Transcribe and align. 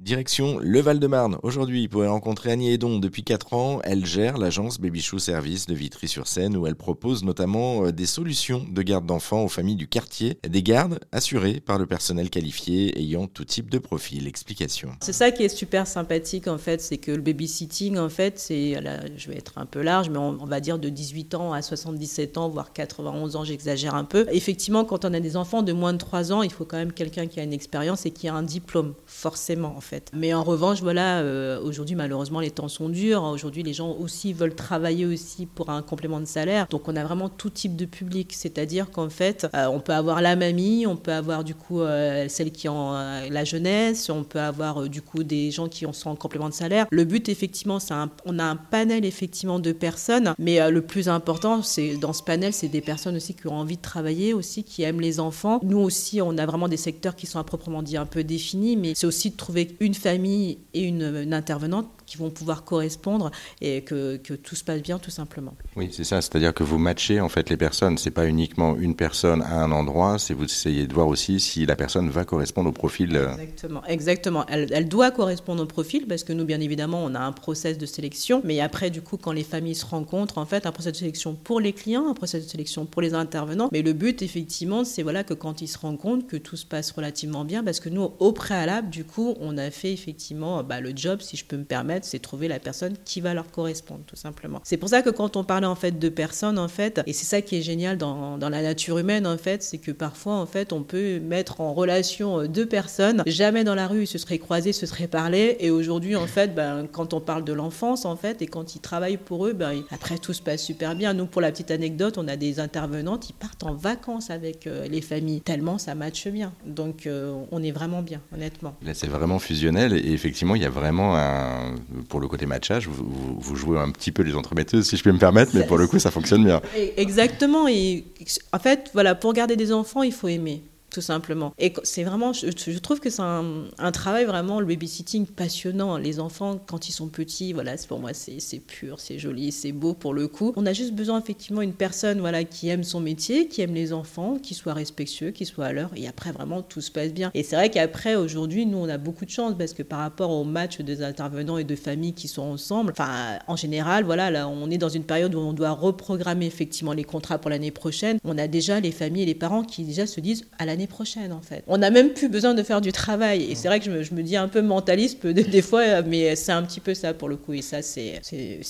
Direction 0.00 0.58
le 0.58 0.80
Val-de-Marne. 0.80 1.38
Aujourd'hui, 1.44 1.86
vous 1.86 1.92
pouvez 1.92 2.08
rencontrer 2.08 2.50
Annie 2.50 2.72
Edon. 2.72 2.98
Depuis 2.98 3.22
4 3.22 3.54
ans, 3.54 3.80
elle 3.84 4.04
gère 4.04 4.38
l'agence 4.38 4.80
Baby 4.80 5.00
Shoe 5.00 5.20
Service 5.20 5.66
de 5.66 5.74
Vitry-sur-Seine 5.74 6.56
où 6.56 6.66
elle 6.66 6.74
propose 6.74 7.22
notamment 7.22 7.84
euh, 7.84 7.92
des 7.92 8.04
solutions 8.04 8.66
de 8.68 8.82
garde 8.82 9.06
d'enfants 9.06 9.44
aux 9.44 9.48
familles 9.48 9.76
du 9.76 9.86
quartier. 9.86 10.36
Des 10.42 10.64
gardes 10.64 10.98
assurées 11.12 11.60
par 11.60 11.78
le 11.78 11.86
personnel 11.86 12.28
qualifié 12.28 12.98
ayant 12.98 13.28
tout 13.28 13.44
type 13.44 13.70
de 13.70 13.78
profil. 13.78 14.26
Explication. 14.26 14.90
C'est 15.00 15.12
ça 15.12 15.30
qui 15.30 15.44
est 15.44 15.48
super 15.48 15.86
sympathique 15.86 16.48
en 16.48 16.58
fait, 16.58 16.80
c'est 16.80 16.98
que 16.98 17.12
le 17.12 17.22
babysitting 17.22 17.96
en 17.96 18.08
fait, 18.08 18.40
c'est, 18.40 18.74
je 19.16 19.30
vais 19.30 19.36
être 19.36 19.58
un 19.58 19.66
peu 19.66 19.80
large, 19.80 20.10
mais 20.10 20.18
on, 20.18 20.44
va 20.44 20.58
dire 20.58 20.80
de 20.80 20.88
18 20.88 21.36
ans 21.36 21.52
à 21.52 21.62
77 21.62 22.36
ans, 22.36 22.48
voire 22.48 22.72
91 22.72 23.36
ans, 23.36 23.44
j'exagère 23.44 23.94
un 23.94 24.04
peu. 24.04 24.26
Effectivement, 24.32 24.84
quand 24.84 25.04
on 25.04 25.14
a 25.14 25.20
des 25.20 25.36
enfants 25.36 25.62
de 25.62 25.72
moins 25.72 25.92
de 25.92 25.98
3 25.98 26.32
ans, 26.32 26.42
il 26.42 26.50
faut 26.50 26.64
quand 26.64 26.78
même 26.78 26.92
quelqu'un 26.92 27.28
qui 27.28 27.38
a 27.38 27.44
une 27.44 27.52
expérience 27.52 28.06
et 28.06 28.10
qui 28.10 28.26
a 28.26 28.34
un 28.34 28.42
diplôme, 28.42 28.94
forcément 29.06 29.76
Mais 30.12 30.34
en 30.34 30.42
revanche, 30.42 30.80
voilà, 30.80 31.20
euh, 31.20 31.60
aujourd'hui, 31.62 31.94
malheureusement, 31.94 32.40
les 32.40 32.50
temps 32.50 32.68
sont 32.68 32.88
durs. 32.88 33.22
Aujourd'hui, 33.22 33.62
les 33.62 33.72
gens 33.72 33.92
aussi 33.92 34.32
veulent 34.32 34.54
travailler 34.54 35.06
aussi 35.06 35.46
pour 35.46 35.70
un 35.70 35.82
complément 35.82 36.20
de 36.20 36.24
salaire. 36.26 36.66
Donc, 36.70 36.88
on 36.88 36.96
a 36.96 37.04
vraiment 37.04 37.28
tout 37.28 37.50
type 37.50 37.76
de 37.76 37.84
public. 37.84 38.32
C'est-à-dire 38.32 38.90
qu'en 38.90 39.08
fait, 39.08 39.46
euh, 39.54 39.66
on 39.66 39.80
peut 39.80 39.92
avoir 39.92 40.22
la 40.22 40.36
mamie, 40.36 40.86
on 40.86 40.96
peut 40.96 41.12
avoir 41.12 41.44
du 41.44 41.54
coup 41.54 41.80
euh, 41.80 42.26
celle 42.28 42.52
qui 42.52 42.68
ont 42.68 42.92
la 42.92 43.44
jeunesse, 43.44 44.10
on 44.10 44.24
peut 44.24 44.40
avoir 44.40 44.88
du 44.88 45.02
coup 45.02 45.24
des 45.24 45.50
gens 45.50 45.68
qui 45.68 45.86
sont 45.92 46.10
en 46.10 46.16
complément 46.16 46.48
de 46.48 46.54
salaire. 46.54 46.86
Le 46.90 47.04
but, 47.04 47.28
effectivement, 47.28 47.78
c'est 47.78 47.94
on 48.24 48.38
a 48.38 48.44
un 48.44 48.56
panel 48.56 49.04
effectivement 49.04 49.58
de 49.58 49.72
personnes, 49.72 50.34
mais 50.38 50.70
le 50.70 50.82
plus 50.82 51.08
important, 51.08 51.62
c'est 51.62 51.96
dans 51.96 52.12
ce 52.12 52.22
panel, 52.22 52.52
c'est 52.52 52.68
des 52.68 52.80
personnes 52.80 53.16
aussi 53.16 53.34
qui 53.34 53.46
ont 53.46 53.54
envie 53.54 53.76
de 53.76 53.82
travailler, 53.82 54.34
aussi 54.34 54.64
qui 54.64 54.82
aiment 54.82 55.00
les 55.00 55.20
enfants. 55.20 55.60
Nous 55.62 55.78
aussi, 55.78 56.20
on 56.20 56.36
a 56.38 56.46
vraiment 56.46 56.68
des 56.68 56.76
secteurs 56.76 57.14
qui 57.14 57.26
sont 57.26 57.38
à 57.38 57.44
proprement 57.44 57.82
dit 57.82 57.96
un 57.96 58.06
peu 58.06 58.24
définis, 58.24 58.76
mais 58.76 58.92
c'est 58.94 59.06
aussi 59.06 59.30
de 59.30 59.36
trouver 59.36 59.73
une 59.80 59.94
famille 59.94 60.58
et 60.72 60.82
une, 60.82 61.32
intervenante 61.32 61.88
qui 62.06 62.16
vont 62.16 62.30
pouvoir 62.30 62.64
correspondre 62.64 63.30
et 63.60 63.82
que, 63.82 64.16
que, 64.16 64.34
tout 64.34 64.54
se 64.54 64.64
passe 64.64 64.82
bien 64.82 64.98
tout 64.98 65.10
simplement. 65.10 65.54
Oui, 65.76 65.90
c'est 65.92 66.04
ça, 66.04 66.20
c'est-à-dire 66.20 66.52
que 66.52 66.62
vous 66.62 66.78
matchez 66.78 67.20
en 67.20 67.28
fait 67.28 67.50
les 67.50 67.56
personnes, 67.56 67.98
c'est 67.98 68.10
pas 68.10 68.26
uniquement 68.26 68.76
une 68.76 68.94
personne 68.94 69.42
à 69.42 69.62
un 69.62 69.72
endroit, 69.72 70.18
c'est 70.18 70.34
vous 70.34 70.44
essayez 70.44 70.86
de 70.86 70.94
voir 70.94 71.06
aussi 71.06 71.40
si 71.40 71.66
la 71.66 71.76
personne 71.76 72.10
va 72.10 72.24
correspondre 72.24 72.68
au 72.70 72.72
profil. 72.72 73.16
Euh, 73.16 73.32
exactement, 73.32 73.84
exactement. 73.86 74.46
Elle, 74.48 74.68
elle, 74.72 74.88
doit 74.88 75.10
correspondre 75.10 75.62
au 75.62 75.66
profil 75.66 76.06
parce 76.06 76.24
que 76.24 76.32
nous, 76.32 76.44
bien 76.44 76.60
évidemment, 76.60 77.04
on 77.04 77.14
a 77.14 77.20
un 77.20 77.32
process 77.32 77.78
de 77.78 77.86
sélection, 77.86 78.40
mais 78.44 78.60
après, 78.60 78.90
du 78.90 79.02
coup, 79.02 79.16
quand 79.16 79.32
les 79.32 79.44
familles 79.44 79.74
se 79.74 79.86
rencontrent, 79.86 80.38
en 80.38 80.46
fait, 80.46 80.66
un 80.66 80.72
process 80.72 80.92
de 80.92 80.98
sélection 80.98 81.34
pour 81.34 81.60
les 81.60 81.72
clients, 81.72 82.08
un 82.08 82.14
process 82.14 82.44
de 82.44 82.50
sélection 82.50 82.86
pour 82.86 83.02
les 83.02 83.14
intervenants, 83.14 83.68
mais 83.72 83.82
le 83.82 83.92
but, 83.92 84.22
effectivement, 84.22 84.84
c'est 84.84 85.02
voilà 85.02 85.24
que 85.24 85.34
quand 85.34 85.62
ils 85.62 85.68
se 85.68 85.78
rencontrent, 85.78 86.26
que 86.26 86.36
tout 86.36 86.56
se 86.56 86.66
passe 86.66 86.90
relativement 86.90 87.44
bien. 87.44 87.64
Parce 87.64 87.80
que 87.80 87.88
nous, 87.88 88.12
au 88.18 88.32
préalable, 88.32 88.90
du 88.90 89.04
coup, 89.04 89.34
on 89.40 89.56
a 89.58 89.70
fait 89.70 89.92
effectivement 89.92 90.62
bah, 90.62 90.80
le 90.80 90.92
job, 90.94 91.20
si 91.20 91.36
je 91.36 91.44
peux 91.44 91.56
me 91.56 91.64
permettre 91.64 91.93
c'est 92.02 92.18
trouver 92.18 92.48
la 92.48 92.58
personne 92.58 92.94
qui 93.04 93.20
va 93.20 93.34
leur 93.34 93.50
correspondre, 93.50 94.02
tout 94.06 94.16
simplement. 94.16 94.60
C'est 94.64 94.76
pour 94.76 94.88
ça 94.88 95.02
que 95.02 95.10
quand 95.10 95.36
on 95.36 95.44
parlait 95.44 95.66
en 95.66 95.74
fait 95.74 95.98
de 95.98 96.08
personnes, 96.08 96.58
en 96.58 96.68
fait, 96.68 97.00
et 97.06 97.12
c'est 97.12 97.24
ça 97.24 97.42
qui 97.42 97.56
est 97.56 97.62
génial 97.62 97.98
dans, 97.98 98.38
dans 98.38 98.48
la 98.48 98.62
nature 98.62 98.98
humaine, 98.98 99.26
en 99.26 99.38
fait, 99.38 99.62
c'est 99.62 99.78
que 99.78 99.92
parfois, 99.92 100.34
en 100.34 100.46
fait, 100.46 100.72
on 100.72 100.82
peut 100.82 101.20
mettre 101.20 101.60
en 101.60 101.72
relation 101.72 102.40
euh, 102.40 102.48
deux 102.48 102.66
personnes. 102.66 103.22
Jamais 103.26 103.64
dans 103.64 103.74
la 103.74 103.86
rue, 103.86 104.02
ils 104.02 104.06
se 104.06 104.18
seraient 104.18 104.38
croisés, 104.38 104.72
se 104.72 104.86
seraient 104.86 105.06
parlé. 105.06 105.56
Et 105.60 105.70
aujourd'hui, 105.70 106.16
en 106.16 106.26
fait, 106.26 106.54
ben, 106.54 106.86
quand 106.90 107.14
on 107.14 107.20
parle 107.20 107.44
de 107.44 107.52
l'enfance, 107.52 108.04
en 108.04 108.16
fait, 108.16 108.42
et 108.42 108.46
quand 108.46 108.74
ils 108.74 108.80
travaillent 108.80 109.16
pour 109.16 109.46
eux, 109.46 109.52
ben, 109.52 109.82
après, 109.90 110.18
tout 110.18 110.32
se 110.32 110.42
passe 110.42 110.62
super 110.62 110.94
bien. 110.94 111.14
Nous, 111.14 111.26
pour 111.26 111.40
la 111.40 111.50
petite 111.50 111.70
anecdote, 111.70 112.18
on 112.18 112.28
a 112.28 112.36
des 112.36 112.60
intervenantes, 112.60 113.28
ils 113.28 113.34
partent 113.34 113.64
en 113.64 113.74
vacances 113.74 114.30
avec 114.30 114.66
euh, 114.66 114.86
les 114.88 115.00
familles, 115.00 115.40
tellement 115.40 115.78
ça 115.78 115.94
matche 115.94 116.28
bien. 116.28 116.52
Donc, 116.66 117.06
euh, 117.06 117.34
on 117.50 117.62
est 117.62 117.72
vraiment 117.72 118.02
bien, 118.02 118.20
honnêtement. 118.34 118.76
Là, 118.82 118.94
c'est 118.94 119.08
vraiment 119.08 119.38
fusionnel. 119.38 119.92
Et 119.94 120.12
effectivement, 120.12 120.54
il 120.54 120.62
y 120.62 120.66
a 120.66 120.70
vraiment 120.70 121.16
un, 121.16 121.74
pour 122.08 122.20
le 122.20 122.28
côté 122.28 122.46
matchage, 122.46 122.88
vous, 122.88 123.56
jouez 123.56 123.78
un 123.78 123.90
petit 123.90 124.12
peu 124.12 124.22
les 124.22 124.34
entremetteuses, 124.34 124.88
si 124.88 124.96
je 124.96 125.02
peux 125.02 125.12
me 125.12 125.18
permettre, 125.18 125.52
mais 125.54 125.66
pour 125.66 125.78
le 125.78 125.86
coup, 125.86 125.98
ça 125.98 126.10
fonctionne 126.10 126.44
bien. 126.44 126.60
Exactement. 126.96 127.68
Et 127.68 128.04
en 128.52 128.58
fait, 128.58 128.90
voilà, 128.92 129.14
pour 129.14 129.32
garder 129.32 129.56
des 129.56 129.72
enfants, 129.72 130.02
il 130.02 130.12
faut 130.12 130.28
aimer 130.28 130.62
tout 130.94 131.00
simplement. 131.00 131.52
Et 131.58 131.72
c'est 131.82 132.04
vraiment, 132.04 132.32
je, 132.32 132.78
trouve 132.78 133.00
que 133.00 133.10
c'est 133.10 133.20
un, 133.20 133.92
travail 133.92 134.26
vraiment, 134.26 134.60
le 134.60 134.66
babysitting 134.66 135.26
passionnant. 135.26 135.98
Les 135.98 136.20
enfants, 136.20 136.60
quand 136.64 136.88
ils 136.88 136.92
sont 136.92 137.08
petits, 137.08 137.52
voilà, 137.52 137.74
pour 137.88 137.98
moi, 137.98 138.12
c'est 138.14 138.60
pur, 138.60 139.00
c'est 139.00 139.18
joli, 139.18 139.50
c'est 139.50 139.72
beau 139.72 139.92
pour 139.92 140.14
le 140.14 140.28
coup. 140.28 140.52
On 140.54 140.66
a 140.66 140.72
juste 140.72 140.92
besoin 140.92 141.20
effectivement 141.20 141.62
d'une 141.62 141.72
personne, 141.72 142.20
voilà, 142.20 142.44
qui 142.44 142.68
aime 142.68 142.84
son 142.84 143.00
métier, 143.00 143.48
qui 143.48 143.60
aime 143.60 143.74
les 143.74 143.92
enfants, 143.92 144.38
qui 144.40 144.54
soit 144.54 144.72
respectueux, 144.72 145.32
qui 145.32 145.46
soit 145.46 145.66
à 145.66 145.72
l'heure. 145.72 145.90
Et 145.96 146.06
après, 146.06 146.30
vraiment, 146.30 146.62
tout 146.62 146.80
se 146.80 146.92
passe 146.92 147.12
bien. 147.12 147.32
Et 147.34 147.42
c'est 147.42 147.56
vrai 147.56 147.70
qu'après, 147.70 148.14
aujourd'hui, 148.14 148.64
nous, 148.64 148.78
on 148.78 148.88
a 148.88 148.96
beaucoup 148.96 149.24
de 149.24 149.30
chance 149.30 149.54
parce 149.58 149.72
que 149.72 149.82
par 149.82 149.98
rapport 149.98 150.30
au 150.30 150.44
match 150.44 150.80
des 150.80 151.02
intervenants 151.02 151.58
et 151.58 151.64
de 151.64 151.74
familles 151.74 152.14
qui 152.14 152.28
sont 152.28 152.42
ensemble, 152.42 152.92
enfin, 152.92 153.40
en 153.48 153.56
général, 153.56 154.04
voilà, 154.04 154.30
là, 154.30 154.46
on 154.46 154.70
est 154.70 154.78
dans 154.78 154.88
une 154.88 155.04
période 155.04 155.34
où 155.34 155.40
on 155.40 155.54
doit 155.54 155.72
reprogrammer 155.72 156.46
effectivement 156.46 156.92
les 156.92 157.04
contrats 157.04 157.38
pour 157.38 157.50
l'année 157.50 157.72
prochaine. 157.72 158.18
On 158.22 158.38
a 158.38 158.46
déjà 158.46 158.78
les 158.78 158.92
familles 158.92 159.24
et 159.24 159.26
les 159.26 159.34
parents 159.34 159.64
qui 159.64 159.82
déjà 159.82 160.06
se 160.06 160.20
disent 160.20 160.44
à 160.60 160.66
l'année 160.66 160.83
prochaine 160.86 161.32
en 161.32 161.40
fait. 161.40 161.64
On 161.66 161.78
n'a 161.78 161.90
même 161.90 162.10
plus 162.10 162.28
besoin 162.28 162.54
de 162.54 162.62
faire 162.62 162.80
du 162.80 162.92
travail 162.92 163.50
et 163.50 163.54
c'est 163.54 163.68
vrai 163.68 163.80
que 163.80 164.02
je 164.02 164.14
me, 164.14 164.22
dis 164.22 164.36
un 164.36 164.48
peu 164.48 164.62
mentaliste 164.62 165.26
des, 165.26 165.62
fois, 165.62 166.02
mais 166.02 166.36
c'est 166.36 166.52
un 166.52 166.62
petit 166.62 166.80
peu 166.80 166.94
ça 166.94 167.14
pour 167.14 167.28
le 167.28 167.36
coup 167.36 167.52
et 167.52 167.62
ça 167.62 167.82
c'est 167.82 168.20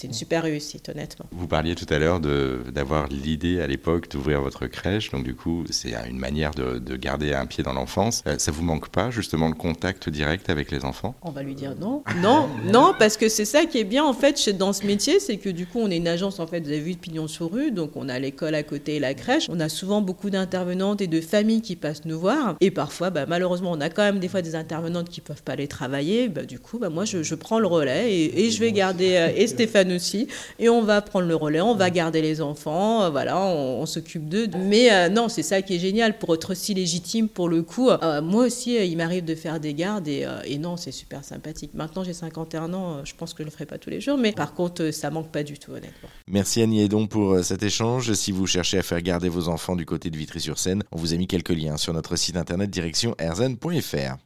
une 0.02 0.12
super 0.12 0.42
réussite 0.42 0.88
honnêtement. 0.88 1.26
Vous 1.32 1.46
parliez 1.46 1.74
tout 1.74 1.86
à 1.90 1.98
l'heure 1.98 2.20
d'avoir 2.20 3.08
l'idée 3.08 3.60
à 3.60 3.66
l'époque 3.66 4.10
d'ouvrir 4.10 4.40
votre 4.40 4.66
crèche, 4.66 5.10
donc 5.10 5.24
du 5.24 5.34
coup 5.34 5.64
c'est 5.70 5.94
une 6.08 6.18
manière 6.18 6.52
de, 6.52 6.96
garder 6.96 7.34
un 7.34 7.46
pied 7.46 7.64
dans 7.64 7.72
l'enfance. 7.72 8.22
Euh, 8.26 8.36
ça 8.38 8.52
vous 8.52 8.62
manque 8.62 8.88
pas 8.88 9.10
justement 9.10 9.48
le 9.48 9.54
contact 9.54 10.08
direct 10.08 10.48
avec 10.48 10.70
les 10.70 10.84
enfants? 10.84 11.14
On 11.22 11.30
va 11.30 11.42
lui 11.42 11.54
dire 11.54 11.74
non, 11.80 12.02
non, 12.22 12.48
non 12.72 12.94
parce 12.98 13.16
que 13.16 13.28
c'est 13.28 13.44
ça 13.44 13.64
qui 13.66 13.78
est 13.78 13.84
bien 13.84 14.04
en 14.04 14.12
fait 14.12 14.48
dans 14.50 14.72
ce 14.72 14.86
métier, 14.86 15.20
c'est 15.20 15.36
que 15.36 15.48
du 15.48 15.66
coup 15.66 15.80
on 15.80 15.90
est 15.90 15.96
une 15.96 16.08
agence 16.08 16.40
en 16.40 16.46
fait, 16.46 16.60
vous 16.60 16.68
avez 16.68 16.80
vu 16.80 16.94
de 16.94 16.98
pignon 16.98 17.28
sur 17.28 17.52
rue, 17.52 17.70
donc 17.70 17.92
on 17.96 18.08
a 18.08 18.18
l'école 18.18 18.54
à 18.54 18.62
côté 18.62 18.96
et 18.96 19.00
la 19.00 19.14
crèche. 19.14 19.48
On 19.48 19.60
a 19.60 19.68
souvent 19.68 20.00
beaucoup 20.00 20.30
d'intervenantes 20.30 21.00
et 21.00 21.06
de 21.06 21.20
familles 21.20 21.62
qui 21.62 21.76
passent 21.76 22.03
nous 22.06 22.18
voir. 22.18 22.56
Et 22.60 22.70
parfois, 22.70 23.10
bah, 23.10 23.26
malheureusement, 23.26 23.72
on 23.72 23.80
a 23.80 23.88
quand 23.88 24.02
même 24.02 24.18
des 24.18 24.28
fois 24.28 24.42
des 24.42 24.54
intervenantes 24.54 25.08
qui 25.08 25.20
peuvent 25.20 25.42
pas 25.42 25.52
aller 25.52 25.68
travailler. 25.68 26.28
Bah, 26.28 26.44
du 26.44 26.58
coup, 26.58 26.78
bah, 26.78 26.88
moi, 26.88 27.04
je, 27.04 27.34
prends 27.34 27.58
le 27.58 27.66
relais 27.66 28.14
et, 28.14 28.50
je 28.50 28.60
vais 28.60 28.72
garder, 28.72 29.16
euh, 29.16 29.32
et 29.34 29.46
Stéphane 29.46 29.92
aussi, 29.92 30.28
et 30.58 30.68
on 30.68 30.82
va 30.82 31.02
prendre 31.02 31.26
le 31.26 31.34
relais, 31.34 31.60
on 31.60 31.74
va 31.74 31.90
garder 31.90 32.22
les 32.22 32.40
enfants, 32.40 33.02
euh, 33.02 33.10
voilà, 33.10 33.38
on, 33.38 33.84
s'occupe 33.86 34.28
d'eux. 34.28 34.48
Mais 34.56 34.92
euh, 34.92 35.08
non, 35.08 35.28
c'est 35.28 35.42
ça 35.42 35.62
qui 35.62 35.76
est 35.76 35.78
génial 35.78 36.18
pour 36.18 36.34
être 36.34 36.52
aussi 36.52 36.74
légitime 36.74 37.28
pour 37.28 37.48
le 37.48 37.62
coup. 37.62 37.90
moi 38.22 38.46
aussi, 38.46 38.76
il 38.76 38.96
m'arrive 38.96 39.24
de 39.24 39.34
faire 39.34 39.60
des 39.60 39.74
gardes 39.74 40.08
et, 40.08 40.26
et 40.44 40.58
non, 40.58 40.76
c'est 40.76 40.92
super 40.92 41.24
sympathique. 41.24 41.72
Maintenant, 41.74 42.04
j'ai 42.04 42.12
51 42.12 42.72
ans, 42.72 43.04
je 43.04 43.12
pense 43.14 43.34
que 43.34 43.42
je 43.42 43.48
le 43.48 43.50
ferai 43.50 43.66
pas 43.66 43.78
tous 43.78 43.90
les 43.90 44.00
jours, 44.00 44.16
mais 44.16 44.32
par 44.32 44.54
contre, 44.54 44.90
ça 44.90 45.10
manque 45.10 45.30
pas 45.30 45.42
du 45.42 45.58
tout, 45.58 45.72
honnêtement. 45.72 46.08
Merci 46.28 46.62
Annie 46.62 46.82
Edon 46.82 47.06
pour 47.06 47.44
cet 47.44 47.62
échange. 47.62 48.12
Si 48.14 48.32
vous 48.32 48.46
cherchez 48.46 48.78
à 48.78 48.82
faire 48.82 49.02
garder 49.02 49.28
vos 49.28 49.48
enfants 49.48 49.76
du 49.76 49.84
côté 49.84 50.10
de 50.10 50.16
Vitry-sur-Seine, 50.16 50.82
on 50.92 50.98
vous 50.98 51.12
a 51.12 51.16
mis 51.16 51.26
quelques 51.26 51.50
liens 51.50 51.76
notre 51.94 52.16
site 52.16 52.36
internet 52.36 52.70
direction 52.70 53.14
erzen.fr. 53.18 54.16